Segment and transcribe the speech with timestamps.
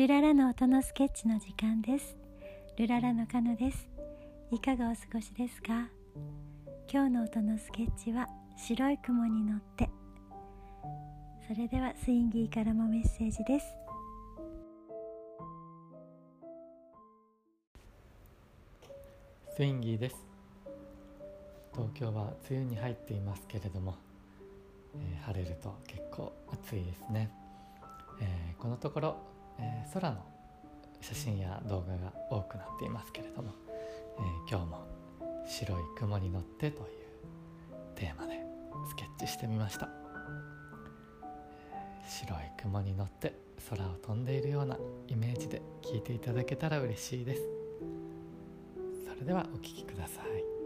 [0.00, 2.16] ルララの音のスケッチの時間です。
[2.78, 3.86] ルララのカノです。
[4.50, 5.90] いかがお過ごしですか？
[6.90, 8.26] 今日の音のスケッチは
[8.56, 9.90] 白い雲に乗って。
[11.46, 13.66] それではスインギーからもメッセージです。
[19.54, 20.16] スインギーです。
[21.74, 23.96] 東京は梅雨に入っていますけれども、
[24.94, 27.30] えー、晴れると結構暑いですね、
[28.22, 29.16] えー、このところ
[29.60, 30.16] えー、空の
[31.00, 33.52] 写真や動画が多くなっていますけれども、
[34.18, 34.86] えー、今日も
[35.46, 36.86] 「白い雲に乗って」という
[37.94, 38.40] テーマで
[38.88, 39.88] スケッチしてみました、
[42.06, 43.34] 白い雲に乗って
[43.68, 47.42] 空を飛んでいるようなイメージで聞いていただけたら嬉しいです。
[49.06, 50.59] それではお聴きください。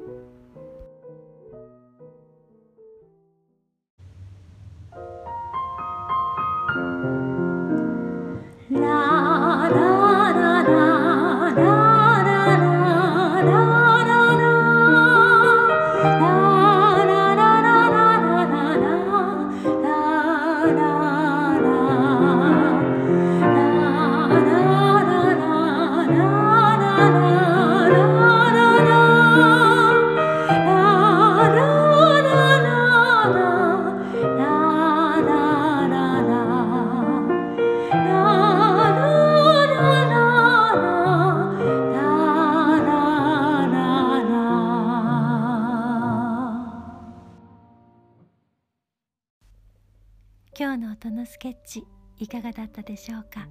[50.57, 51.85] 今日の音のスケッチ
[52.17, 53.49] いかがだったでしょうか？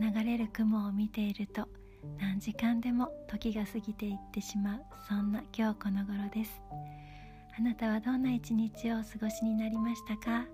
[0.00, 1.68] 流れる雲を見ていると
[2.18, 6.62] 何時間でも時が過ぎていってしまうそんな今日この頃です。
[7.58, 10.46] あなたはどんな一日をお過ごしになりましたか？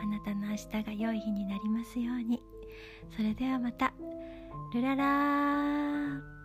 [0.00, 2.40] あなたの明日が良い日になりますように。
[3.16, 3.92] それではまた。
[4.72, 6.39] ルララー。